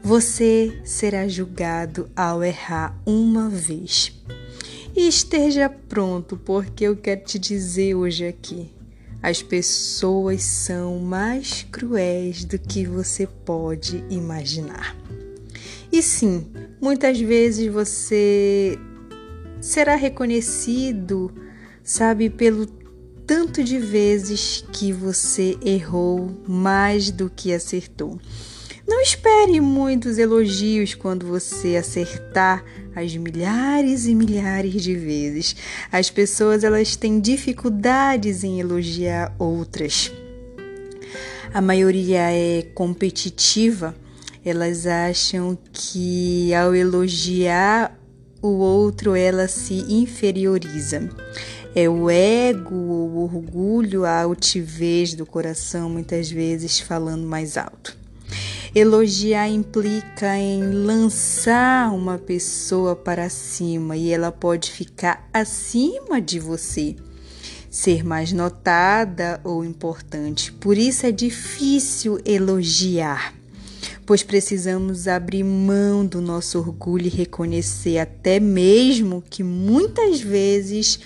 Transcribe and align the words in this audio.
você 0.06 0.72
será 0.84 1.26
julgado 1.26 2.08
ao 2.14 2.44
errar 2.44 2.96
uma 3.04 3.48
vez. 3.48 4.12
E 4.94 5.08
esteja 5.08 5.68
pronto, 5.68 6.36
porque 6.36 6.84
eu 6.84 6.96
quero 6.96 7.24
te 7.24 7.40
dizer 7.40 7.96
hoje 7.96 8.24
aqui: 8.24 8.70
as 9.20 9.42
pessoas 9.42 10.44
são 10.44 11.00
mais 11.00 11.66
cruéis 11.72 12.44
do 12.44 12.56
que 12.56 12.86
você 12.86 13.26
pode 13.26 14.04
imaginar. 14.08 14.96
E 15.90 16.00
sim, 16.00 16.46
muitas 16.80 17.18
vezes 17.18 17.66
você 17.66 18.78
será 19.60 19.96
reconhecido, 19.96 21.34
sabe, 21.82 22.30
pelo 22.30 22.66
tanto 23.26 23.64
de 23.64 23.80
vezes 23.80 24.64
que 24.72 24.92
você 24.92 25.58
errou 25.60 26.30
mais 26.46 27.10
do 27.10 27.28
que 27.28 27.52
acertou. 27.52 28.20
Não 28.86 29.00
espere 29.00 29.60
muitos 29.60 30.16
elogios 30.16 30.94
quando 30.94 31.26
você 31.26 31.74
acertar 31.74 32.64
as 32.94 33.16
milhares 33.16 34.06
e 34.06 34.14
milhares 34.14 34.80
de 34.80 34.94
vezes. 34.94 35.56
As 35.90 36.08
pessoas 36.08 36.62
elas 36.62 36.94
têm 36.94 37.18
dificuldades 37.18 38.44
em 38.44 38.60
elogiar 38.60 39.34
outras. 39.40 40.12
A 41.52 41.60
maioria 41.60 42.30
é 42.30 42.62
competitiva. 42.74 43.92
Elas 44.44 44.86
acham 44.86 45.58
que 45.72 46.54
ao 46.54 46.72
elogiar 46.72 47.98
o 48.40 48.58
outro 48.58 49.16
ela 49.16 49.48
se 49.48 49.84
inferioriza. 49.92 51.08
É 51.74 51.88
o 51.88 52.08
ego, 52.08 52.76
o 52.76 53.24
orgulho, 53.24 54.04
a 54.04 54.22
altivez 54.22 55.12
do 55.14 55.26
coração, 55.26 55.90
muitas 55.90 56.30
vezes 56.30 56.78
falando 56.78 57.26
mais 57.26 57.56
alto. 57.56 58.05
Elogiar 58.74 59.48
implica 59.48 60.36
em 60.36 60.62
lançar 60.70 61.92
uma 61.94 62.18
pessoa 62.18 62.96
para 62.96 63.28
cima 63.28 63.96
e 63.96 64.10
ela 64.10 64.32
pode 64.32 64.70
ficar 64.70 65.28
acima 65.32 66.20
de 66.20 66.38
você, 66.38 66.96
ser 67.70 68.04
mais 68.04 68.32
notada 68.32 69.40
ou 69.44 69.64
importante. 69.64 70.52
Por 70.52 70.76
isso 70.76 71.06
é 71.06 71.12
difícil 71.12 72.18
elogiar, 72.24 73.34
pois 74.04 74.22
precisamos 74.22 75.06
abrir 75.08 75.44
mão 75.44 76.04
do 76.04 76.20
nosso 76.20 76.58
orgulho 76.58 77.06
e 77.06 77.10
reconhecer 77.10 77.98
até 77.98 78.40
mesmo 78.40 79.22
que 79.28 79.42
muitas 79.42 80.20
vezes 80.20 81.00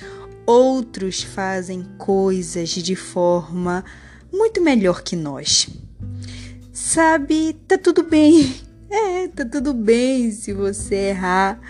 outros 0.46 1.22
fazem 1.22 1.84
coisas 1.98 2.70
de 2.70 2.96
forma 2.96 3.84
muito 4.32 4.60
melhor 4.60 5.02
que 5.02 5.14
nós 5.14 5.68
sabe, 6.72 7.56
tá 7.66 7.78
tudo 7.78 8.02
bem. 8.02 8.54
É, 8.92 9.28
tá 9.28 9.44
tudo 9.44 9.72
bem 9.72 10.32
se 10.32 10.52
você 10.52 10.96
errar, 11.10 11.60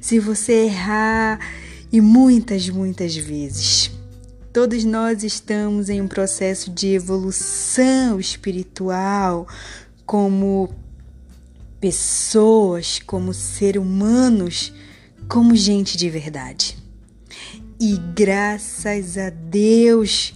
se 0.00 0.18
você 0.18 0.64
errar 0.64 1.38
e 1.92 2.00
muitas, 2.00 2.70
muitas 2.70 3.14
vezes. 3.14 3.90
Todos 4.50 4.82
nós 4.82 5.22
estamos 5.22 5.90
em 5.90 6.00
um 6.00 6.08
processo 6.08 6.70
de 6.70 6.88
evolução 6.94 8.18
espiritual 8.18 9.46
como 10.06 10.74
pessoas, 11.78 12.98
como 13.06 13.34
seres 13.34 13.80
humanos, 13.80 14.72
como 15.28 15.54
gente 15.54 15.96
de 15.96 16.10
verdade. 16.10 16.76
E 17.78 17.96
graças 18.14 19.16
a 19.16 19.30
Deus 19.30 20.34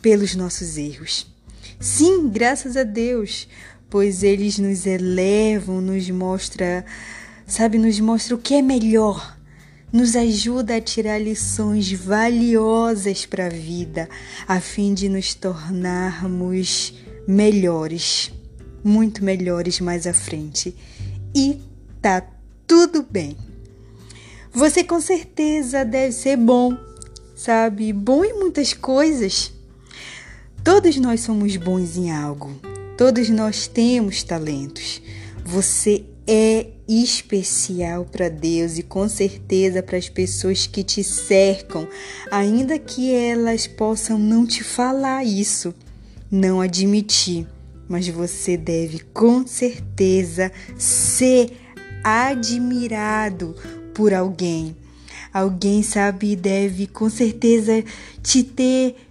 pelos 0.00 0.34
nossos 0.34 0.78
erros. 0.78 1.27
Sim, 1.80 2.28
graças 2.28 2.76
a 2.76 2.82
Deus, 2.82 3.46
pois 3.88 4.24
eles 4.24 4.58
nos 4.58 4.84
elevam, 4.84 5.80
nos 5.80 6.10
mostra, 6.10 6.84
sabe, 7.46 7.78
nos 7.78 8.00
mostra 8.00 8.34
o 8.34 8.38
que 8.38 8.54
é 8.54 8.62
melhor, 8.62 9.38
nos 9.92 10.16
ajuda 10.16 10.74
a 10.74 10.80
tirar 10.80 11.18
lições 11.18 11.92
valiosas 11.92 13.24
para 13.26 13.46
a 13.46 13.50
vida, 13.50 14.08
a 14.48 14.60
fim 14.60 14.92
de 14.92 15.08
nos 15.08 15.34
tornarmos 15.34 16.94
melhores, 17.28 18.32
muito 18.82 19.24
melhores 19.24 19.78
mais 19.78 20.04
à 20.04 20.12
frente. 20.12 20.74
E 21.32 21.60
tá 22.02 22.26
tudo 22.66 23.06
bem. 23.08 23.36
Você 24.52 24.82
com 24.82 25.00
certeza 25.00 25.84
deve 25.84 26.10
ser 26.10 26.36
bom, 26.36 26.76
sabe? 27.36 27.92
Bom 27.92 28.24
em 28.24 28.36
muitas 28.36 28.72
coisas. 28.72 29.52
Todos 30.64 30.96
nós 30.96 31.20
somos 31.20 31.56
bons 31.56 31.96
em 31.96 32.10
algo. 32.10 32.50
Todos 32.96 33.28
nós 33.30 33.66
temos 33.66 34.22
talentos. 34.22 35.00
Você 35.44 36.04
é 36.26 36.66
especial 36.86 38.04
para 38.04 38.28
Deus 38.28 38.76
e 38.76 38.82
com 38.82 39.08
certeza 39.08 39.82
para 39.82 39.96
as 39.96 40.08
pessoas 40.08 40.66
que 40.66 40.82
te 40.82 41.02
cercam, 41.02 41.88
ainda 42.30 42.78
que 42.78 43.14
elas 43.14 43.66
possam 43.66 44.18
não 44.18 44.46
te 44.46 44.62
falar 44.62 45.24
isso, 45.24 45.74
não 46.30 46.60
admitir, 46.60 47.46
mas 47.88 48.08
você 48.08 48.56
deve 48.56 49.00
com 49.12 49.46
certeza 49.46 50.52
ser 50.76 51.52
admirado 52.04 53.54
por 53.94 54.12
alguém. 54.12 54.76
Alguém 55.32 55.82
sabe 55.82 56.34
deve 56.36 56.86
com 56.86 57.08
certeza 57.08 57.84
te 58.22 58.42
ter 58.42 59.07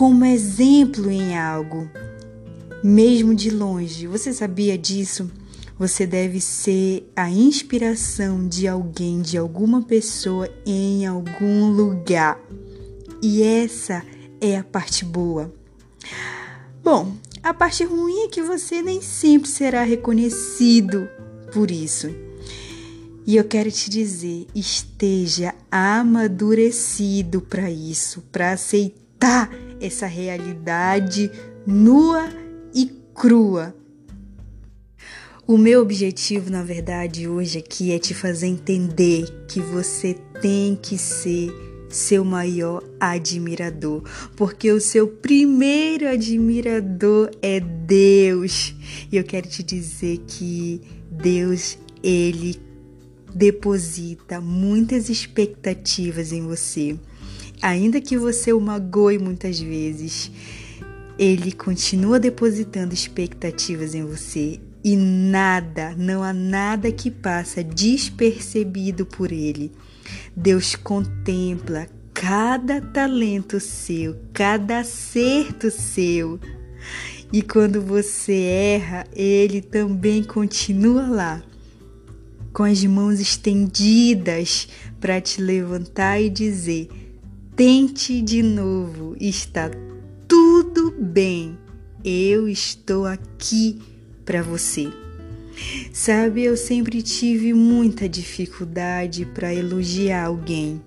como 0.00 0.24
exemplo 0.24 1.10
em 1.10 1.36
algo 1.36 1.86
mesmo 2.82 3.34
de 3.34 3.50
longe. 3.50 4.06
Você 4.06 4.32
sabia 4.32 4.78
disso? 4.78 5.30
Você 5.78 6.06
deve 6.06 6.40
ser 6.40 7.12
a 7.14 7.28
inspiração 7.28 8.48
de 8.48 8.66
alguém, 8.66 9.20
de 9.20 9.36
alguma 9.36 9.82
pessoa 9.82 10.48
em 10.64 11.04
algum 11.04 11.70
lugar. 11.70 12.40
E 13.20 13.42
essa 13.42 14.02
é 14.40 14.56
a 14.56 14.64
parte 14.64 15.04
boa. 15.04 15.52
Bom, 16.82 17.12
a 17.42 17.52
parte 17.52 17.84
ruim 17.84 18.24
é 18.24 18.28
que 18.28 18.40
você 18.40 18.80
nem 18.80 19.02
sempre 19.02 19.50
será 19.50 19.82
reconhecido 19.82 21.06
por 21.52 21.70
isso. 21.70 22.08
E 23.26 23.36
eu 23.36 23.44
quero 23.44 23.70
te 23.70 23.90
dizer, 23.90 24.46
esteja 24.54 25.54
amadurecido 25.70 27.42
para 27.42 27.70
isso, 27.70 28.22
para 28.32 28.52
aceitar 28.52 29.50
essa 29.80 30.06
realidade 30.06 31.30
nua 31.66 32.28
crua. 33.20 33.74
O 35.46 35.58
meu 35.58 35.82
objetivo, 35.82 36.50
na 36.50 36.62
verdade, 36.62 37.28
hoje 37.28 37.58
aqui 37.58 37.92
é 37.92 37.98
te 37.98 38.14
fazer 38.14 38.46
entender 38.46 39.26
que 39.46 39.60
você 39.60 40.16
tem 40.40 40.74
que 40.74 40.96
ser 40.96 41.52
seu 41.90 42.24
maior 42.24 42.82
admirador, 42.98 44.02
porque 44.36 44.72
o 44.72 44.80
seu 44.80 45.06
primeiro 45.06 46.08
admirador 46.08 47.30
é 47.42 47.60
Deus. 47.60 48.74
E 49.12 49.18
eu 49.18 49.24
quero 49.24 49.48
te 49.48 49.62
dizer 49.62 50.20
que 50.26 50.80
Deus, 51.10 51.76
ele 52.02 52.58
deposita 53.34 54.40
muitas 54.40 55.10
expectativas 55.10 56.32
em 56.32 56.40
você. 56.46 56.96
Ainda 57.62 58.00
que 58.00 58.16
você 58.16 58.52
o 58.52 58.60
magoe 58.60 59.18
muitas 59.18 59.60
vezes, 59.60 60.30
ele 61.18 61.52
continua 61.52 62.18
depositando 62.18 62.94
expectativas 62.94 63.94
em 63.94 64.02
você 64.02 64.58
e 64.82 64.96
nada, 64.96 65.94
não 65.96 66.22
há 66.22 66.32
nada 66.32 66.90
que 66.90 67.10
passa 67.10 67.62
despercebido 67.62 69.04
por 69.04 69.30
ele. 69.30 69.70
Deus 70.34 70.74
contempla 70.74 71.86
cada 72.14 72.80
talento 72.80 73.60
seu, 73.60 74.16
cada 74.32 74.80
acerto 74.80 75.70
seu. 75.70 76.40
E 77.30 77.42
quando 77.42 77.82
você 77.82 78.32
erra, 78.32 79.06
ele 79.14 79.60
também 79.60 80.24
continua 80.24 81.06
lá, 81.06 81.42
com 82.54 82.64
as 82.64 82.82
mãos 82.84 83.20
estendidas 83.20 84.66
para 84.98 85.20
te 85.20 85.42
levantar 85.42 86.20
e 86.20 86.30
dizer: 86.30 86.88
tente 87.60 88.22
de 88.22 88.42
novo, 88.42 89.14
está 89.20 89.70
tudo 90.26 90.94
bem, 90.98 91.58
eu 92.02 92.48
estou 92.48 93.04
aqui 93.04 93.78
para 94.24 94.40
você. 94.40 94.88
Sabe, 95.92 96.42
eu 96.42 96.56
sempre 96.56 97.02
tive 97.02 97.52
muita 97.52 98.08
dificuldade 98.08 99.26
para 99.26 99.54
elogiar 99.54 100.24
alguém. 100.24 100.80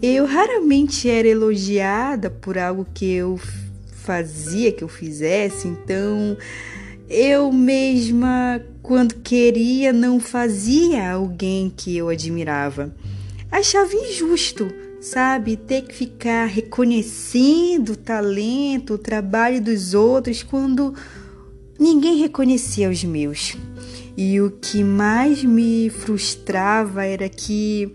Eu 0.00 0.24
raramente 0.24 1.06
era 1.06 1.28
elogiada 1.28 2.30
por 2.30 2.56
algo 2.56 2.86
que 2.94 3.12
eu 3.12 3.38
fazia, 3.92 4.72
que 4.72 4.82
eu 4.82 4.88
fizesse, 4.88 5.68
então 5.68 6.34
eu 7.10 7.52
mesma, 7.52 8.58
quando 8.80 9.16
queria, 9.16 9.92
não 9.92 10.18
fazia 10.18 11.12
alguém 11.12 11.70
que 11.76 11.94
eu 11.94 12.08
admirava. 12.08 12.90
Achava 13.52 13.92
injusto, 13.92 14.66
sabe? 15.04 15.56
Ter 15.56 15.82
que 15.82 15.94
ficar 15.94 16.46
reconhecendo 16.46 17.90
o 17.90 17.96
talento, 17.96 18.94
o 18.94 18.98
trabalho 18.98 19.60
dos 19.60 19.92
outros 19.92 20.42
quando 20.42 20.94
ninguém 21.78 22.16
reconhecia 22.16 22.88
os 22.88 23.04
meus. 23.04 23.54
E 24.16 24.40
o 24.40 24.50
que 24.50 24.82
mais 24.82 25.44
me 25.44 25.90
frustrava 25.90 27.04
era 27.04 27.28
que 27.28 27.94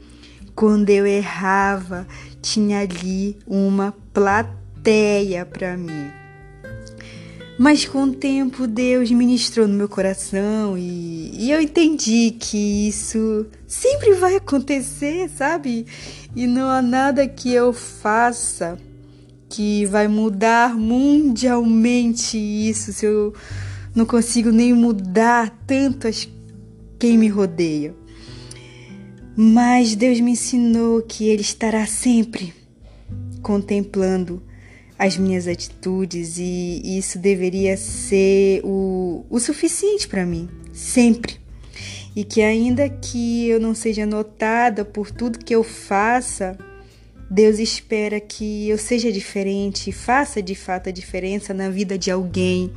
quando 0.54 0.90
eu 0.90 1.08
errava, 1.08 2.06
tinha 2.42 2.82
ali 2.82 3.38
uma 3.48 3.94
plateia 4.14 5.46
para 5.46 5.76
mim. 5.76 6.19
Mas 7.60 7.84
com 7.84 8.04
o 8.04 8.14
tempo 8.14 8.66
Deus 8.66 9.12
ministrou 9.12 9.68
no 9.68 9.74
meu 9.74 9.90
coração 9.90 10.78
e, 10.78 11.30
e, 11.34 11.52
eu 11.52 11.60
entendi 11.60 12.32
que 12.40 12.88
isso 12.88 13.46
sempre 13.68 14.14
vai 14.14 14.38
acontecer, 14.38 15.30
sabe? 15.30 15.86
E 16.34 16.48
não 16.48 16.70
há 16.70 16.82
nada 16.82 17.28
que 17.28 17.52
eu 17.52 17.74
faça 17.74 18.80
que 19.50 19.86
vai 19.88 20.08
mudar 20.08 20.74
mundialmente 20.74 22.38
isso 22.38 22.94
se 22.94 23.06
eu 23.06 23.34
não 23.94 24.06
consigo 24.06 24.52
nem 24.52 24.74
mudar 24.74 25.50
tanto 25.68 26.08
as, 26.08 26.30
quem 26.98 27.18
me 27.18 27.28
rodeia. 27.28 27.94
Mas 29.36 29.98
Deus 29.98 30.22
me 30.22 30.32
ensinou 30.32 31.02
que 31.02 31.26
Ele 31.26 31.42
estará 31.42 31.86
sempre 31.86 32.54
contemplando 33.42 34.42
as 35.00 35.18
minhas 35.18 35.48
atitudes 35.48 36.38
e 36.38 36.98
isso 36.98 37.18
deveria 37.18 37.78
ser 37.78 38.60
o, 38.66 39.26
o 39.30 39.40
suficiente 39.40 40.06
para 40.06 40.26
mim, 40.26 40.50
sempre. 40.74 41.40
E 42.14 42.26
que 42.26 42.42
ainda 42.42 42.90
que 42.90 43.48
eu 43.48 43.62
não 43.62 43.74
seja 43.74 44.06
notada 44.06 44.84
por 44.84 45.10
tudo 45.10 45.40
que 45.40 45.56
eu 45.56 45.64
faça, 45.64 46.58
Deus 47.32 47.60
espera 47.60 48.20
que 48.20 48.68
eu 48.68 48.78
seja 48.78 49.10
diferente 49.10 49.90
faça 49.94 50.42
de 50.42 50.54
fato 50.54 50.90
a 50.90 50.92
diferença 50.92 51.54
na 51.54 51.70
vida 51.70 51.98
de 51.98 52.12
alguém, 52.12 52.70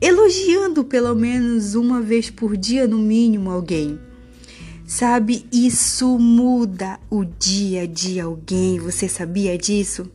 elogiando 0.00 0.82
pelo 0.82 1.14
menos 1.14 1.76
uma 1.76 2.02
vez 2.02 2.28
por 2.28 2.56
dia, 2.56 2.88
no 2.88 2.98
mínimo, 2.98 3.52
alguém. 3.52 4.00
Sabe, 4.84 5.46
isso 5.52 6.18
muda 6.18 6.98
o 7.08 7.24
dia 7.24 7.86
de 7.86 8.18
alguém, 8.18 8.80
você 8.80 9.08
sabia 9.08 9.56
disso? 9.56 10.10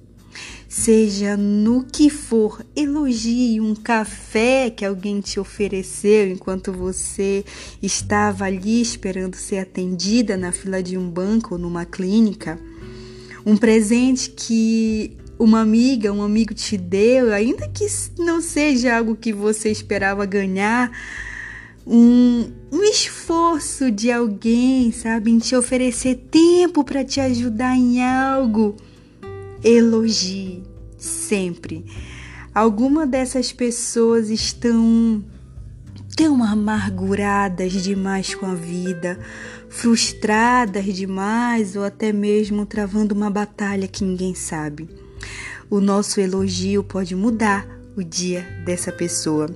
Seja 0.80 1.36
no 1.36 1.84
que 1.84 2.08
for, 2.08 2.64
elogie 2.76 3.60
um 3.60 3.74
café 3.74 4.70
que 4.70 4.86
alguém 4.86 5.20
te 5.20 5.40
ofereceu 5.40 6.30
enquanto 6.30 6.72
você 6.72 7.44
estava 7.82 8.46
ali 8.46 8.80
esperando 8.80 9.36
ser 9.36 9.58
atendida 9.58 10.38
na 10.38 10.52
fila 10.52 10.82
de 10.84 10.96
um 10.96 11.10
banco 11.10 11.56
ou 11.56 11.60
numa 11.60 11.84
clínica. 11.84 12.60
Um 13.44 13.58
presente 13.58 14.30
que 14.30 15.18
uma 15.40 15.62
amiga, 15.62 16.14
um 16.14 16.22
amigo 16.22 16.54
te 16.54 16.78
deu, 16.78 17.34
ainda 17.34 17.68
que 17.68 17.88
não 18.20 18.40
seja 18.40 18.98
algo 18.98 19.16
que 19.16 19.34
você 19.34 19.72
esperava 19.72 20.28
ganhar, 20.28 20.92
um, 21.88 22.52
um 22.72 22.84
esforço 22.84 23.90
de 23.90 24.12
alguém, 24.12 24.92
sabe, 24.92 25.32
em 25.32 25.40
te 25.40 25.56
oferecer 25.56 26.28
tempo 26.30 26.84
para 26.84 27.04
te 27.04 27.20
ajudar 27.20 27.76
em 27.76 28.04
algo 28.04 28.78
elogie 29.64 30.64
sempre. 30.98 31.86
Alguma 32.54 33.06
dessas 33.06 33.52
pessoas 33.52 34.30
estão 34.30 35.24
tão 36.16 36.44
amarguradas 36.44 37.72
demais 37.74 38.34
com 38.34 38.48
a 38.48 38.56
vida, 38.56 39.20
frustradas 39.70 40.86
demais 40.86 41.76
ou 41.76 41.84
até 41.84 42.12
mesmo 42.12 42.66
travando 42.66 43.14
uma 43.14 43.30
batalha 43.30 43.88
que 43.88 44.04
ninguém 44.04 44.34
sabe. 44.34 44.90
O 45.70 45.80
nosso 45.80 46.20
elogio 46.20 46.84
pode 46.84 47.16
mudar 47.16 47.68
o 47.96 48.04
dia 48.04 48.42
dessa 48.66 48.92
pessoa. 48.92 49.48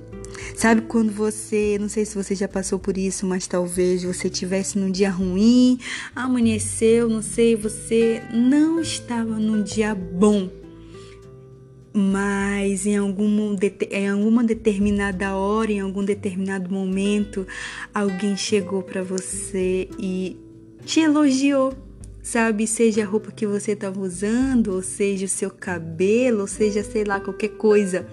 Sabe 0.56 0.82
quando 0.82 1.10
você, 1.10 1.76
não 1.80 1.88
sei 1.88 2.04
se 2.04 2.14
você 2.14 2.34
já 2.34 2.48
passou 2.48 2.78
por 2.78 2.96
isso, 2.96 3.26
mas 3.26 3.46
talvez 3.46 4.02
você 4.04 4.28
tivesse 4.28 4.78
num 4.78 4.90
dia 4.90 5.10
ruim, 5.10 5.78
amanheceu, 6.14 7.08
não 7.08 7.22
sei, 7.22 7.56
você 7.56 8.22
não 8.32 8.80
estava 8.80 9.38
num 9.38 9.62
dia 9.62 9.94
bom. 9.94 10.50
Mas 11.94 12.86
em, 12.86 12.96
algum, 12.96 13.56
em 13.90 14.08
alguma 14.08 14.42
determinada 14.42 15.36
hora, 15.36 15.72
em 15.72 15.80
algum 15.80 16.02
determinado 16.04 16.70
momento, 16.70 17.46
alguém 17.92 18.36
chegou 18.36 18.82
para 18.82 19.02
você 19.02 19.88
e 19.98 20.36
te 20.84 21.00
elogiou 21.00 21.74
sabe? 22.22 22.66
Seja 22.66 23.02
a 23.02 23.06
roupa 23.06 23.32
que 23.32 23.46
você 23.46 23.72
estava 23.72 24.00
usando, 24.00 24.68
ou 24.68 24.82
seja 24.82 25.26
o 25.26 25.28
seu 25.28 25.50
cabelo, 25.50 26.42
ou 26.42 26.46
seja, 26.46 26.82
sei 26.84 27.04
lá, 27.04 27.18
qualquer 27.18 27.50
coisa. 27.50 28.06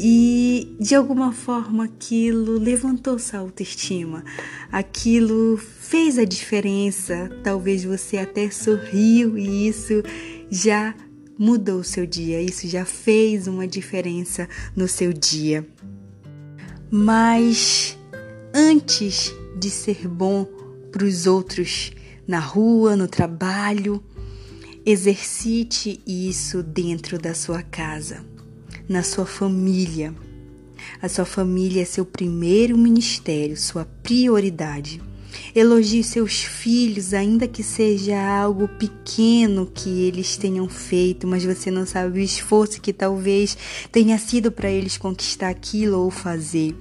E 0.00 0.76
de 0.78 0.94
alguma 0.94 1.32
forma 1.32 1.84
aquilo 1.84 2.56
levantou 2.56 3.18
sua 3.18 3.40
autoestima, 3.40 4.24
aquilo 4.70 5.56
fez 5.56 6.18
a 6.18 6.24
diferença. 6.24 7.28
Talvez 7.42 7.82
você 7.82 8.18
até 8.18 8.48
sorriu 8.48 9.36
e 9.36 9.66
isso 9.66 10.00
já 10.48 10.94
mudou 11.36 11.80
o 11.80 11.84
seu 11.84 12.06
dia, 12.06 12.40
isso 12.40 12.68
já 12.68 12.84
fez 12.84 13.48
uma 13.48 13.66
diferença 13.66 14.48
no 14.76 14.86
seu 14.86 15.12
dia. 15.12 15.66
Mas 16.88 17.98
antes 18.54 19.34
de 19.58 19.68
ser 19.68 20.06
bom 20.06 20.44
para 20.92 21.04
os 21.04 21.26
outros 21.26 21.90
na 22.24 22.38
rua, 22.38 22.94
no 22.94 23.08
trabalho, 23.08 24.00
exercite 24.86 26.00
isso 26.06 26.62
dentro 26.62 27.18
da 27.18 27.34
sua 27.34 27.62
casa 27.64 28.37
na 28.88 29.02
sua 29.02 29.26
família. 29.26 30.14
A 31.02 31.08
sua 31.08 31.24
família 31.24 31.82
é 31.82 31.84
seu 31.84 32.04
primeiro 32.04 32.78
ministério, 32.78 33.56
sua 33.56 33.84
prioridade. 34.02 35.00
Elogie 35.54 36.02
seus 36.02 36.42
filhos, 36.42 37.12
ainda 37.12 37.46
que 37.46 37.62
seja 37.62 38.18
algo 38.18 38.66
pequeno 38.66 39.70
que 39.72 40.04
eles 40.04 40.36
tenham 40.36 40.68
feito, 40.68 41.26
mas 41.26 41.44
você 41.44 41.70
não 41.70 41.84
sabe 41.84 42.18
o 42.18 42.22
esforço 42.22 42.80
que 42.80 42.92
talvez 42.92 43.56
tenha 43.92 44.18
sido 44.18 44.50
para 44.50 44.70
eles 44.70 44.96
conquistar 44.96 45.50
aquilo 45.50 45.98
ou 45.98 46.10
fazer. 46.10 46.74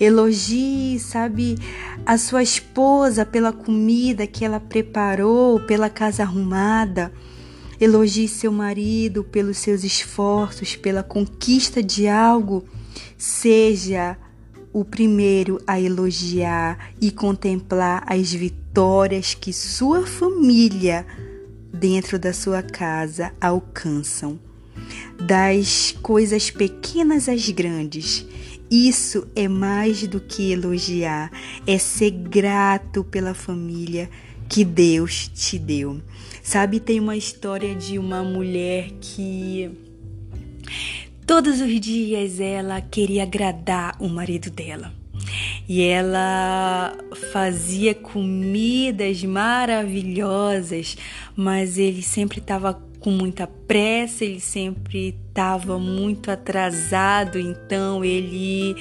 Elogie, 0.00 0.98
sabe, 0.98 1.56
a 2.04 2.18
sua 2.18 2.42
esposa 2.42 3.24
pela 3.24 3.52
comida 3.52 4.26
que 4.26 4.44
ela 4.44 4.58
preparou, 4.58 5.60
pela 5.60 5.90
casa 5.90 6.22
arrumada. 6.22 7.12
Elogie 7.84 8.26
seu 8.26 8.50
marido 8.50 9.22
pelos 9.22 9.58
seus 9.58 9.84
esforços, 9.84 10.74
pela 10.74 11.02
conquista 11.02 11.82
de 11.82 12.08
algo. 12.08 12.64
Seja 13.18 14.16
o 14.72 14.86
primeiro 14.86 15.60
a 15.66 15.78
elogiar 15.78 16.92
e 16.98 17.10
contemplar 17.10 18.02
as 18.06 18.32
vitórias 18.32 19.34
que 19.34 19.52
sua 19.52 20.06
família 20.06 21.06
dentro 21.74 22.18
da 22.18 22.32
sua 22.32 22.62
casa 22.62 23.34
alcançam. 23.38 24.40
Das 25.20 25.94
coisas 26.00 26.50
pequenas 26.50 27.28
às 27.28 27.50
grandes, 27.50 28.24
isso 28.70 29.28
é 29.36 29.46
mais 29.46 30.06
do 30.06 30.20
que 30.20 30.50
elogiar, 30.52 31.30
é 31.66 31.76
ser 31.76 32.10
grato 32.12 33.04
pela 33.04 33.34
família 33.34 34.08
que 34.48 34.64
Deus 34.64 35.28
te 35.34 35.58
deu. 35.58 36.00
Sabe, 36.42 36.78
tem 36.78 37.00
uma 37.00 37.16
história 37.16 37.74
de 37.74 37.98
uma 37.98 38.22
mulher 38.22 38.90
que 39.00 39.70
todos 41.26 41.60
os 41.60 41.80
dias 41.80 42.38
ela 42.38 42.80
queria 42.80 43.22
agradar 43.22 43.96
o 43.98 44.08
marido 44.08 44.50
dela. 44.50 44.92
e 45.66 45.80
ela 45.82 46.94
fazia 47.32 47.94
comidas 47.94 49.24
maravilhosas, 49.24 50.96
mas 51.34 51.78
ele 51.78 52.02
sempre 52.02 52.38
estava 52.38 52.74
com 53.00 53.10
muita 53.10 53.46
pressa, 53.46 54.24
ele 54.24 54.40
sempre 54.40 55.16
estava 55.28 55.78
muito 55.78 56.30
atrasado, 56.30 57.38
então 57.38 58.04
ele 58.04 58.76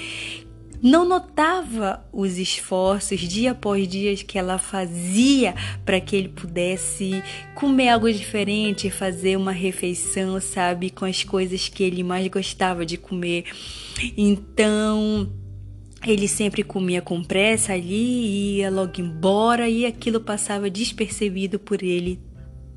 não 0.83 1.07
notava 1.07 2.05
os 2.11 2.37
esforços 2.37 3.21
dia 3.21 3.51
após 3.51 3.87
dia 3.87 4.13
que 4.17 4.37
ela 4.37 4.57
fazia 4.57 5.55
para 5.85 6.01
que 6.01 6.13
ele 6.13 6.27
pudesse 6.27 7.23
comer 7.55 7.87
algo 7.87 8.11
diferente, 8.11 8.89
fazer 8.89 9.37
uma 9.37 9.53
refeição, 9.53 10.41
sabe, 10.41 10.89
com 10.89 11.05
as 11.05 11.23
coisas 11.23 11.69
que 11.69 11.83
ele 11.83 12.03
mais 12.03 12.27
gostava 12.27 12.85
de 12.85 12.97
comer. 12.97 13.45
Então, 14.17 15.31
ele 16.05 16.27
sempre 16.27 16.63
comia 16.63 17.01
com 17.01 17.23
pressa 17.23 17.71
ali, 17.71 18.57
ia 18.57 18.69
logo 18.69 18.99
embora 18.99 19.69
e 19.69 19.85
aquilo 19.85 20.19
passava 20.19 20.69
despercebido 20.69 21.57
por 21.57 21.81
ele 21.81 22.19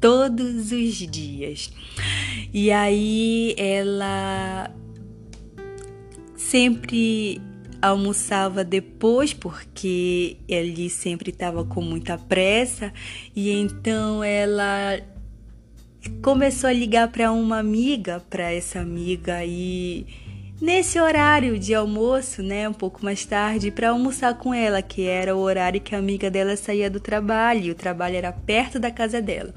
todos 0.00 0.70
os 0.70 0.94
dias. 0.94 1.72
E 2.54 2.70
aí 2.70 3.52
ela 3.58 4.70
sempre 6.36 7.40
almoçava 7.88 8.64
depois 8.64 9.32
porque 9.32 10.36
ele 10.48 10.88
sempre 10.90 11.30
estava 11.30 11.64
com 11.64 11.80
muita 11.80 12.18
pressa 12.18 12.92
e 13.34 13.50
então 13.50 14.22
ela 14.22 15.00
começou 16.22 16.68
a 16.68 16.72
ligar 16.72 17.08
para 17.08 17.32
uma 17.32 17.58
amiga, 17.58 18.22
para 18.28 18.52
essa 18.52 18.80
amiga 18.80 19.44
e 19.44 20.06
nesse 20.60 20.98
horário 21.00 21.58
de 21.58 21.74
almoço, 21.74 22.42
né, 22.42 22.68
um 22.68 22.72
pouco 22.72 23.04
mais 23.04 23.24
tarde, 23.24 23.70
para 23.70 23.90
almoçar 23.90 24.34
com 24.38 24.54
ela, 24.54 24.80
que 24.80 25.02
era 25.02 25.36
o 25.36 25.40
horário 25.40 25.80
que 25.80 25.94
a 25.94 25.98
amiga 25.98 26.30
dela 26.30 26.56
saía 26.56 26.90
do 26.90 27.00
trabalho, 27.00 27.64
e 27.66 27.70
o 27.70 27.74
trabalho 27.74 28.16
era 28.16 28.32
perto 28.32 28.78
da 28.78 28.90
casa 28.90 29.20
dela. 29.20 29.54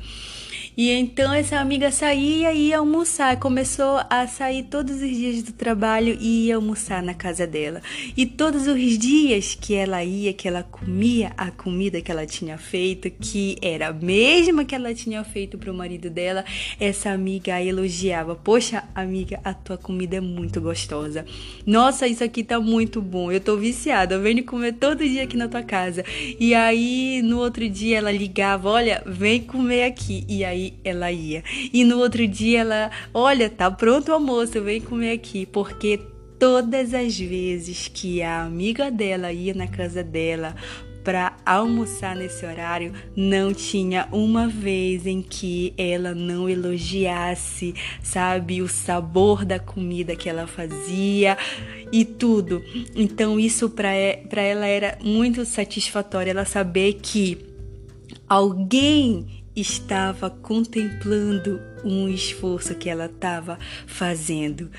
E 0.79 0.91
então 0.91 1.33
essa 1.33 1.59
amiga 1.59 1.91
saía 1.91 2.53
e 2.53 2.69
ia 2.69 2.77
almoçar. 2.77 3.37
Começou 3.37 3.99
a 4.09 4.25
sair 4.27 4.63
todos 4.63 5.01
os 5.01 5.09
dias 5.09 5.43
do 5.43 5.51
trabalho 5.51 6.17
e 6.21 6.45
ia 6.45 6.55
almoçar 6.55 7.03
na 7.03 7.13
casa 7.13 7.45
dela. 7.45 7.81
E 8.15 8.25
todos 8.25 8.65
os 8.65 8.97
dias 8.97 9.57
que 9.59 9.75
ela 9.75 10.01
ia, 10.05 10.31
que 10.31 10.47
ela 10.47 10.63
comia 10.63 11.33
a 11.35 11.51
comida 11.51 11.99
que 11.99 12.09
ela 12.09 12.25
tinha 12.25 12.57
feito, 12.57 13.11
que 13.11 13.57
era 13.61 13.89
a 13.89 13.93
mesma 13.93 14.63
que 14.63 14.73
ela 14.73 14.93
tinha 14.93 15.21
feito 15.21 15.57
para 15.57 15.69
o 15.69 15.75
marido 15.75 16.09
dela, 16.09 16.45
essa 16.79 17.09
amiga 17.09 17.61
elogiava: 17.61 18.33
Poxa, 18.33 18.85
amiga, 18.95 19.41
a 19.43 19.53
tua 19.53 19.77
comida 19.77 20.15
é 20.15 20.21
muito 20.21 20.61
gostosa. 20.61 21.25
Nossa, 21.65 22.07
isso 22.07 22.23
aqui 22.23 22.41
tá 22.41 22.57
muito 22.57 23.01
bom. 23.01 23.29
Eu 23.29 23.41
tô 23.41 23.57
viciada. 23.57 24.15
Eu 24.15 24.21
venho 24.21 24.45
comer 24.45 24.71
todo 24.75 25.05
dia 25.05 25.23
aqui 25.23 25.35
na 25.35 25.49
tua 25.49 25.61
casa. 25.61 26.05
E 26.39 26.55
aí 26.55 27.21
no 27.21 27.39
outro 27.39 27.67
dia 27.67 27.97
ela 27.97 28.13
ligava: 28.13 28.69
Olha, 28.69 29.03
vem 29.05 29.41
comer 29.41 29.83
aqui. 29.83 30.23
E 30.29 30.45
aí 30.45 30.68
ela 30.83 31.11
ia. 31.11 31.43
E 31.73 31.83
no 31.83 31.97
outro 31.99 32.27
dia 32.27 32.61
ela, 32.61 32.91
olha, 33.13 33.49
tá 33.49 33.69
pronto 33.69 34.09
o 34.09 34.13
almoço, 34.13 34.61
vem 34.61 34.81
comer 34.81 35.11
aqui, 35.11 35.45
porque 35.45 35.99
todas 36.37 36.93
as 36.93 37.19
vezes 37.19 37.89
que 37.93 38.21
a 38.21 38.43
amiga 38.43 38.89
dela 38.89 39.31
ia 39.31 39.53
na 39.53 39.67
casa 39.67 40.03
dela 40.03 40.55
para 41.03 41.35
almoçar 41.45 42.15
nesse 42.15 42.45
horário, 42.45 42.93
não 43.15 43.53
tinha 43.53 44.07
uma 44.11 44.47
vez 44.47 45.07
em 45.07 45.21
que 45.21 45.73
ela 45.77 46.13
não 46.13 46.47
elogiasse, 46.47 47.73
sabe, 48.03 48.61
o 48.61 48.67
sabor 48.67 49.45
da 49.45 49.57
comida 49.57 50.15
que 50.15 50.29
ela 50.29 50.45
fazia 50.45 51.37
e 51.91 52.05
tudo. 52.05 52.61
Então 52.95 53.39
isso 53.39 53.69
para 53.69 53.91
ela 53.91 54.67
era 54.67 54.97
muito 55.03 55.45
satisfatório 55.45 56.29
ela 56.29 56.45
saber 56.45 56.99
que 57.01 57.37
alguém 58.27 59.38
estava 59.61 60.29
contemplando 60.29 61.59
um 61.83 62.07
esforço 62.07 62.75
que 62.75 62.89
ela 62.89 63.05
estava 63.05 63.57
fazendo. 63.87 64.69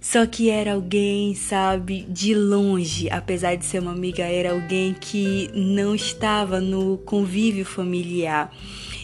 Só 0.00 0.24
que 0.24 0.48
era 0.48 0.72
alguém, 0.72 1.34
sabe, 1.34 2.06
de 2.08 2.34
longe, 2.34 3.10
apesar 3.10 3.54
de 3.54 3.66
ser 3.66 3.80
uma 3.80 3.92
amiga, 3.92 4.22
era 4.24 4.52
alguém 4.52 4.94
que 4.94 5.50
não 5.54 5.94
estava 5.94 6.58
no 6.58 6.96
convívio 6.98 7.66
familiar. 7.66 8.50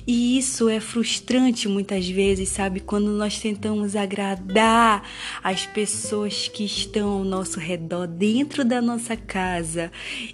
E 0.07 0.39
isso 0.39 0.69
é 0.69 0.79
frustrante 0.79 1.69
muitas 1.69 2.09
vezes, 2.09 2.49
sabe? 2.51 2.79
Quando 2.79 3.11
nós 3.11 3.41
tentamos 3.41 3.97
agradar 3.97 5.03
as 5.43 5.67
pessoas 5.67 6.47
que 6.47 6.65
estão 6.65 7.09
ao 7.09 7.25
nosso 7.25 7.59
redor, 7.59 8.07
dentro 8.07 8.65
da 8.65 8.81
nossa 8.81 9.17
casa. 9.17 9.91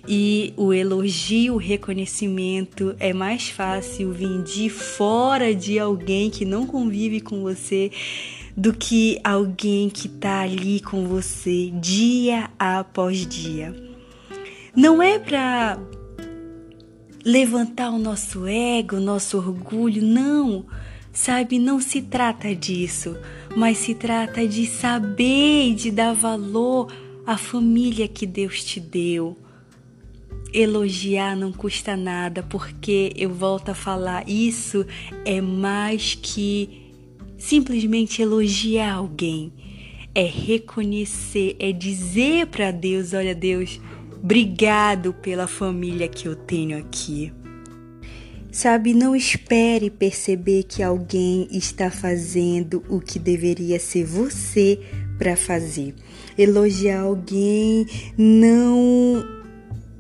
E 0.07 0.53
o 0.59 0.75
elogio, 0.75 1.55
o 1.55 1.57
reconhecimento 1.57 2.95
é 2.99 3.15
mais 3.15 3.49
fácil 3.49 4.13
vir 4.13 4.43
de 4.43 4.69
fora 4.69 5.55
de 5.55 5.79
alguém 5.79 6.29
que 6.29 6.45
não 6.45 6.67
convive 6.67 7.21
com 7.21 7.41
você 7.41 7.91
do 8.55 8.75
que 8.75 9.19
alguém 9.25 9.89
que 9.89 10.07
está 10.07 10.43
ali 10.43 10.81
com 10.81 11.07
você 11.07 11.71
dia 11.81 12.51
após 12.59 13.27
dia. 13.27 13.75
Não 14.77 15.03
é 15.03 15.19
para 15.19 15.79
levantar 17.25 17.91
o 17.91 17.99
nosso 17.99 18.47
ego, 18.47 18.97
o 18.97 19.01
nosso 19.01 19.37
orgulho. 19.39 20.03
Não, 20.03 20.67
sabe? 21.13 21.59
Não 21.59 21.81
se 21.81 22.03
trata 22.03 22.55
disso, 22.55 23.17
mas 23.57 23.79
se 23.79 23.95
trata 23.95 24.47
de 24.47 24.67
saber 24.67 25.69
e 25.69 25.75
de 25.75 25.91
dar 25.91 26.15
valor 26.15 26.93
à 27.27 27.37
família 27.37 28.09
que 28.09 28.27
Deus 28.27 28.65
te 28.65 28.81
deu. 28.81 29.37
Elogiar 30.53 31.35
não 31.35 31.51
custa 31.51 31.97
nada, 31.97 32.43
porque 32.43 33.13
eu 33.17 33.31
volto 33.31 33.71
a 33.71 33.75
falar, 33.75 34.29
isso 34.29 34.85
é 35.25 35.41
mais 35.41 36.15
que 36.15 36.93
simplesmente 37.39 38.21
elogiar 38.21 38.95
alguém. 38.95 39.53
É 40.15 40.25
reconhecer, 40.25 41.57
é 41.59 41.73
dizer 41.73 42.49
para 42.49 42.71
Deus: 42.71 43.15
olha, 43.15 43.35
Deus, 43.35 43.81
Obrigado 44.23 45.13
pela 45.15 45.49
família 45.49 46.07
que 46.07 46.29
eu 46.29 46.37
tenho 46.37 46.79
aqui. 46.79 47.33
Sabe, 48.53 48.95
não 48.95 49.17
espere 49.17 49.91
perceber 49.91 50.63
que 50.63 50.81
alguém 50.81 51.49
está 51.51 51.91
fazendo 51.91 52.85
o 52.89 53.01
que 53.01 53.19
deveria 53.19 53.81
ser 53.81 54.05
você 54.05 54.79
para 55.19 55.35
fazer. 55.35 55.97
Elogiar 56.39 57.01
alguém 57.01 57.85
não 58.17 59.25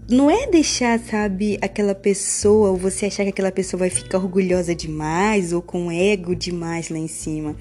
não 0.08 0.30
é 0.30 0.46
deixar, 0.46 1.00
sabe, 1.00 1.58
aquela 1.60 1.94
pessoa 1.94 2.70
ou 2.70 2.76
você 2.76 3.06
achar 3.06 3.24
que 3.24 3.30
aquela 3.30 3.50
pessoa 3.50 3.80
vai 3.80 3.90
ficar 3.90 4.18
orgulhosa 4.18 4.72
demais 4.72 5.52
ou 5.52 5.60
com 5.60 5.90
ego 5.90 6.36
demais 6.36 6.90
lá 6.90 6.98
em 6.98 7.08
cima. 7.08 7.56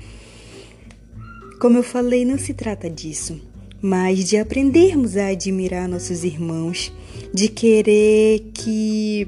Como 1.60 1.78
eu 1.78 1.84
falei, 1.84 2.24
não 2.24 2.38
se 2.38 2.54
trata 2.54 2.88
disso 2.88 3.50
mas 3.82 4.30
de 4.30 4.38
aprendermos 4.38 5.18
a 5.18 5.28
admirar 5.28 5.88
nossos 5.88 6.24
irmãos, 6.24 6.94
de 7.34 7.48
querer 7.48 8.52
que 8.54 9.28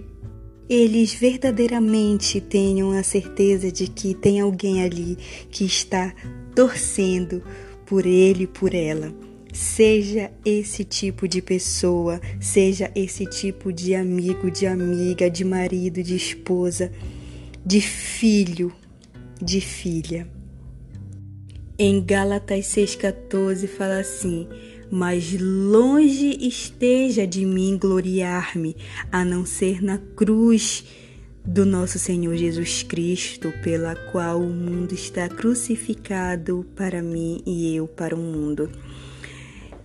eles 0.69 1.13
verdadeiramente 1.13 2.39
tenham 2.39 2.91
a 2.91 3.03
certeza 3.03 3.71
de 3.71 3.87
que 3.87 4.13
tem 4.13 4.39
alguém 4.39 4.83
ali 4.83 5.17
que 5.49 5.65
está 5.65 6.13
torcendo 6.55 7.43
por 7.85 8.05
ele 8.05 8.43
e 8.43 8.47
por 8.47 8.73
ela. 8.73 9.13
Seja 9.53 10.31
esse 10.43 10.83
tipo 10.83 11.27
de 11.27 11.41
pessoa, 11.41 12.19
seja 12.39 12.91
esse 12.95 13.25
tipo 13.25 13.71
de 13.71 13.93
amigo, 13.93 14.49
de 14.49 14.65
amiga, 14.65 15.29
de 15.29 15.43
marido, 15.43 16.01
de 16.01 16.15
esposa, 16.15 16.91
de 17.63 17.79
filho, 17.79 18.73
de 19.39 19.61
filha. 19.61 20.27
Em 21.77 21.99
Gálatas 21.99 22.67
6,14 22.67 23.67
fala 23.67 23.97
assim: 23.97 24.47
Mas 24.91 25.35
longe 25.41 26.37
esteja 26.39 27.25
de 27.25 27.43
mim 27.47 27.79
gloriar-me, 27.81 28.75
a 29.11 29.25
não 29.25 29.43
ser 29.43 29.81
na 29.83 29.97
cruz 29.97 30.85
do 31.43 31.65
nosso 31.65 31.97
Senhor 31.97 32.35
Jesus 32.35 32.83
Cristo, 32.83 33.51
pela 33.63 33.95
qual 33.95 34.39
o 34.39 34.53
mundo 34.53 34.93
está 34.93 35.27
crucificado 35.27 36.63
para 36.75 37.01
mim 37.01 37.41
e 37.43 37.75
eu 37.75 37.87
para 37.87 38.15
o 38.15 38.19
mundo. 38.19 38.69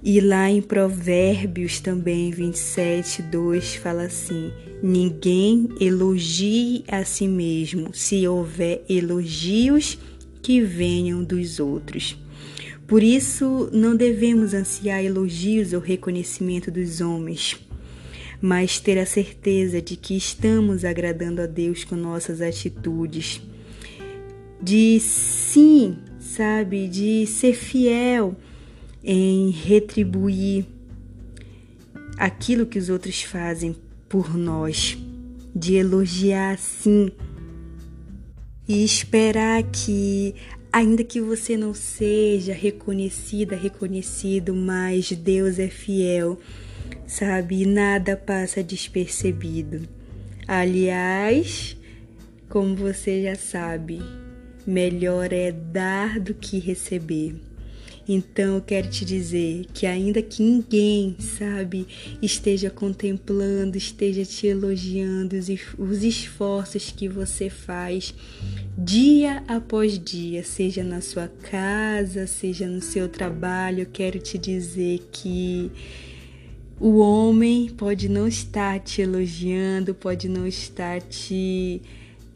E 0.03 0.21
lá 0.21 0.51
em 0.51 0.61
Provérbios 0.61 1.81
também 1.81 2.31
27, 2.31 3.23
2 3.23 3.77
fala 3.77 4.03
assim: 4.03 4.53
Ninguém 4.83 5.71
elogie 5.81 6.85
a 6.87 7.03
si 7.03 7.27
mesmo, 7.27 7.95
se 7.95 8.29
houver 8.29 8.85
elogios 8.91 9.99
que 10.49 10.63
venham 10.63 11.23
dos 11.23 11.61
outros. 11.61 12.17
Por 12.87 13.03
isso, 13.03 13.69
não 13.71 13.95
devemos 13.95 14.55
ansiar 14.55 15.05
elogios 15.05 15.75
ou 15.75 15.79
reconhecimento 15.79 16.71
dos 16.71 17.03
homens, 17.03 17.55
mas 18.41 18.81
ter 18.81 18.99
a 18.99 19.05
certeza 19.05 19.83
de 19.83 19.95
que 19.95 20.17
estamos 20.17 20.87
agradando 20.87 21.43
a 21.43 21.47
Deus 21.47 21.85
com 21.85 21.97
nossas 21.97 22.41
atitudes. 22.41 23.43
De 24.59 24.99
sim, 25.01 25.99
sabe, 26.19 26.89
de 26.89 27.27
ser 27.27 27.53
fiel 27.53 28.35
em 29.05 29.51
retribuir 29.51 30.65
aquilo 32.17 32.65
que 32.65 32.79
os 32.79 32.89
outros 32.89 33.21
fazem 33.21 33.77
por 34.09 34.35
nós, 34.35 34.97
de 35.55 35.75
elogiar 35.75 36.57
sim 36.57 37.13
e 38.69 38.85
esperar 38.85 39.63
que, 39.63 40.35
ainda 40.71 41.03
que 41.03 41.21
você 41.21 41.57
não 41.57 41.73
seja 41.73 42.53
reconhecida, 42.53 43.57
reconhecido, 43.57 44.55
mas 44.55 45.11
Deus 45.11 45.59
é 45.59 45.69
fiel, 45.69 46.39
sabe? 47.07 47.65
Nada 47.65 48.15
passa 48.15 48.63
despercebido. 48.63 49.89
Aliás, 50.47 51.77
como 52.49 52.77
você 52.77 53.23
já 53.23 53.35
sabe, 53.35 54.01
melhor 54.67 55.33
é 55.33 55.51
dar 55.51 56.21
do 56.21 56.35
que 56.35 56.59
receber. 56.59 57.48
Então 58.09 58.55
eu 58.55 58.63
quero 58.63 58.89
te 58.89 59.05
dizer 59.05 59.67
que 59.75 59.85
ainda 59.85 60.23
que 60.23 60.43
ninguém, 60.43 61.15
sabe, 61.19 61.87
esteja 62.23 62.71
contemplando, 62.71 63.77
esteja 63.77 64.25
te 64.25 64.47
elogiando 64.47 65.37
os 65.37 66.03
esforços 66.03 66.91
que 66.91 67.07
você 67.07 67.51
faz 67.51 68.15
dia 68.79 69.43
após 69.47 69.99
dia, 69.99 70.43
seja 70.43 70.83
na 70.83 71.03
sua 71.03 71.29
casa, 71.29 72.27
seja 72.27 72.67
no 72.67 72.81
seu 72.81 73.11
trabalho, 73.11 73.81
eu 73.81 73.87
quero 73.87 74.19
te 74.19 74.39
dizer 74.39 75.07
que 75.13 75.71
o 76.81 76.99
homem 76.99 77.69
pode 77.69 78.09
não 78.09 78.27
estar 78.27 78.81
te 78.81 79.03
elogiando, 79.03 79.95
pode 79.95 80.29
não 80.29 80.47
estar 80.47 81.03
te, 81.03 81.83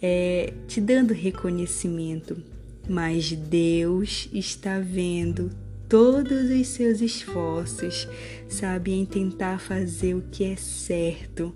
é, 0.02 0.52
te 0.67 0.83
dando 0.83 1.14
reconhecimento, 1.14 2.43
mas 2.88 3.31
Deus 3.33 4.29
está 4.33 4.81
vendo 4.81 5.62
todos 5.93 6.49
os 6.49 6.69
seus 6.69 7.03
esforços, 7.03 8.09
sabe, 8.49 8.93
em 8.93 9.05
tentar 9.05 9.61
fazer 9.61 10.15
o 10.15 10.23
que 10.23 10.43
é 10.43 10.57
certo. 10.57 11.55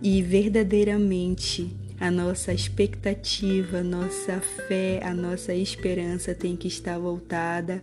E 0.00 0.22
verdadeiramente 0.22 1.76
a 2.00 2.10
nossa 2.10 2.54
expectativa, 2.54 3.80
a 3.80 3.82
nossa 3.82 4.40
fé, 4.66 5.02
a 5.04 5.12
nossa 5.12 5.52
esperança 5.52 6.34
tem 6.34 6.56
que 6.56 6.68
estar 6.68 6.98
voltada 6.98 7.82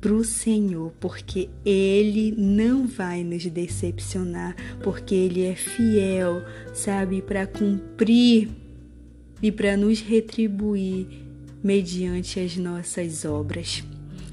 para 0.00 0.12
o 0.12 0.22
Senhor, 0.22 0.92
porque 1.00 1.50
Ele 1.64 2.32
não 2.38 2.86
vai 2.86 3.24
nos 3.24 3.44
decepcionar, 3.44 4.54
porque 4.84 5.16
Ele 5.16 5.42
é 5.42 5.56
fiel, 5.56 6.44
sabe, 6.72 7.22
para 7.22 7.44
cumprir 7.44 8.50
e 9.42 9.50
para 9.50 9.76
nos 9.76 10.00
retribuir 10.00 11.08
mediante 11.60 12.38
as 12.38 12.56
nossas 12.56 13.24
obras. 13.24 13.82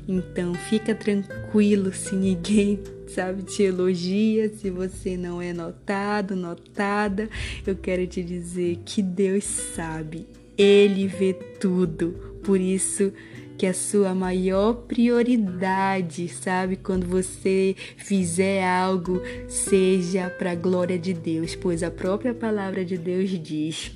Então 0.07 0.53
fica 0.53 0.93
tranquilo 0.93 1.91
se 1.91 2.15
ninguém 2.15 2.79
sabe 3.07 3.43
te 3.43 3.63
elogia, 3.63 4.50
se 4.50 4.69
você 4.69 5.17
não 5.17 5.41
é 5.41 5.51
notado, 5.51 6.35
notada. 6.35 7.29
Eu 7.65 7.75
quero 7.75 8.05
te 8.05 8.24
dizer 8.24 8.79
que 8.85 9.01
Deus 9.01 9.43
sabe, 9.43 10.27
ele 10.57 11.07
vê 11.07 11.33
tudo. 11.33 12.12
Por 12.43 12.59
isso 12.59 13.12
que 13.57 13.65
a 13.65 13.74
sua 13.74 14.13
maior 14.13 14.74
prioridade, 14.74 16.27
sabe, 16.27 16.75
quando 16.75 17.07
você 17.07 17.75
fizer 17.97 18.63
algo, 18.63 19.21
seja 19.47 20.29
para 20.29 20.51
a 20.51 20.55
glória 20.55 21.00
de 21.00 21.13
Deus, 21.13 21.55
pois 21.55 21.81
a 21.81 21.89
própria 21.89 22.33
palavra 22.33 22.85
de 22.85 22.97
Deus 22.97 23.29
diz: 23.29 23.91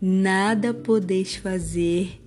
Nada 0.00 0.72
podeis 0.72 1.34
fazer 1.34 2.18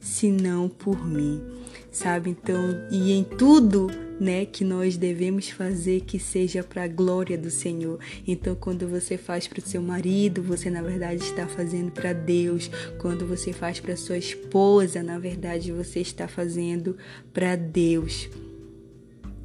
senão 0.00 0.68
por 0.68 1.06
mim 1.06 1.61
sabe? 1.92 2.30
Então, 2.30 2.58
e 2.90 3.12
em 3.12 3.22
tudo, 3.22 3.88
né, 4.18 4.46
que 4.46 4.64
nós 4.64 4.96
devemos 4.96 5.50
fazer 5.50 6.00
que 6.00 6.18
seja 6.18 6.64
para 6.64 6.84
a 6.84 6.88
glória 6.88 7.36
do 7.36 7.50
Senhor. 7.50 7.98
Então, 8.26 8.54
quando 8.54 8.88
você 8.88 9.18
faz 9.18 9.46
para 9.46 9.58
o 9.58 9.62
seu 9.62 9.82
marido, 9.82 10.42
você 10.42 10.70
na 10.70 10.80
verdade 10.80 11.22
está 11.22 11.46
fazendo 11.46 11.92
para 11.92 12.14
Deus. 12.14 12.70
Quando 12.98 13.26
você 13.26 13.52
faz 13.52 13.78
para 13.78 13.96
sua 13.96 14.16
esposa, 14.16 15.02
na 15.02 15.18
verdade 15.18 15.70
você 15.70 16.00
está 16.00 16.26
fazendo 16.26 16.96
para 17.32 17.54
Deus. 17.54 18.28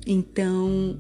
Então, 0.06 0.98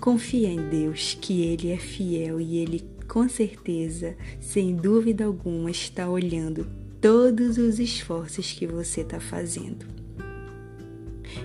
confia 0.00 0.48
em 0.48 0.70
Deus, 0.70 1.18
que 1.20 1.42
ele 1.42 1.70
é 1.70 1.76
fiel 1.76 2.40
e 2.40 2.56
ele 2.56 2.84
com 3.06 3.28
certeza, 3.28 4.16
sem 4.38 4.76
dúvida 4.76 5.24
alguma, 5.24 5.70
está 5.70 6.08
olhando 6.08 6.66
todos 7.00 7.58
os 7.58 7.78
esforços 7.78 8.52
que 8.52 8.66
você 8.66 9.02
está 9.02 9.20
fazendo. 9.20 9.86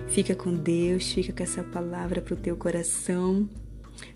Fica 0.08 0.34
com 0.34 0.54
Deus, 0.54 1.12
fica 1.12 1.32
com 1.32 1.42
essa 1.42 1.62
palavra 1.62 2.20
para 2.20 2.34
o 2.34 2.36
teu 2.36 2.56
coração. 2.56 3.48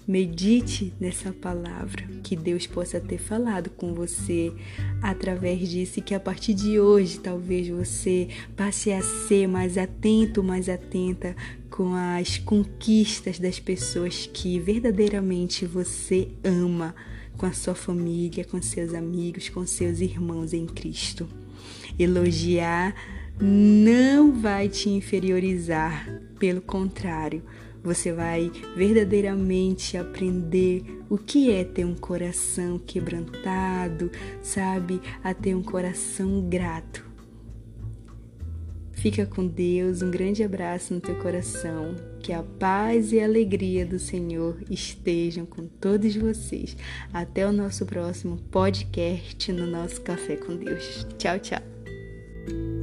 Medite 0.07 0.93
nessa 0.99 1.33
palavra 1.33 2.03
que 2.25 2.35
Deus 2.35 2.67
possa 2.67 2.99
ter 2.99 3.19
falado 3.19 3.71
com 3.71 3.95
você 3.95 4.53
através 5.01 5.69
disso 5.69 5.99
e 5.99 6.03
que 6.03 6.15
a 6.15 6.21
partir 6.21 6.55
de 6.55 6.81
hoje 6.81 7.21
talvez 7.21 7.69
você 7.69 8.29
passe 8.57 8.91
a 8.91 9.01
ser 9.03 9.47
mais 9.47 9.79
atento, 9.79 10.43
mais 10.43 10.69
atenta 10.69 11.37
com 11.71 11.95
as 11.95 12.39
conquistas 12.39 13.39
das 13.39 13.61
pessoas 13.61 14.29
que 14.33 14.59
verdadeiramente 14.59 15.65
você 15.65 16.29
ama 16.43 16.95
com 17.39 17.47
a 17.47 17.53
sua 17.53 17.75
família, 17.75 18.45
com 18.45 18.61
seus 18.61 18.93
amigos, 18.93 19.49
com 19.49 19.65
seus 19.65 20.01
irmãos 20.01 20.53
em 20.53 20.67
Cristo. 20.67 21.27
Elogiar 21.99 22.95
não 23.41 24.33
vai 24.33 24.69
te 24.69 24.91
inferiorizar, 24.91 26.21
pelo 26.39 26.61
contrário, 26.61 27.43
você 27.83 28.13
vai 28.13 28.51
verdadeiramente 28.77 29.97
aprender 29.97 30.85
o 31.09 31.17
que 31.17 31.51
é 31.51 31.65
ter 31.65 31.87
um 31.87 31.95
coração 31.95 32.79
quebrantado, 32.79 34.11
sabe? 34.43 35.01
A 35.23 35.33
ter 35.33 35.55
um 35.55 35.63
coração 35.63 36.47
grato. 36.49 37.08
Fica 38.99 39.25
com 39.25 39.47
Deus, 39.47 40.03
um 40.03 40.11
grande 40.11 40.43
abraço 40.43 40.93
no 40.93 41.01
teu 41.01 41.15
coração. 41.21 41.95
Que 42.21 42.33
a 42.33 42.43
paz 42.43 43.13
e 43.13 43.21
a 43.21 43.25
alegria 43.25 43.87
do 43.87 43.99
Senhor 43.99 44.57
estejam 44.69 45.47
com 45.47 45.67
todos 45.67 46.17
vocês. 46.17 46.77
Até 47.13 47.47
o 47.47 47.53
nosso 47.53 47.87
próximo 47.87 48.39
podcast 48.51 49.53
no 49.53 49.69
nosso 49.69 50.01
Café 50.01 50.37
com 50.37 50.57
Deus. 50.57 51.07
Tchau, 51.17 51.39
tchau. 51.39 52.78